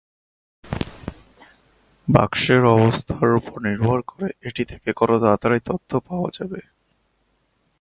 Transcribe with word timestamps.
বাক্সের 2.07 2.63
অবস্থার 2.75 3.29
উপর 3.35 3.57
নির্ভর 3.65 3.99
করে 4.01 4.27
এটি 4.41 4.63
থেকে 4.65 4.89
কত 4.95 5.11
তাড়াতাড়ি 5.21 5.59
তথ্য 5.65 5.91
পাওয়া 6.07 6.29
যাবে। 6.37 6.59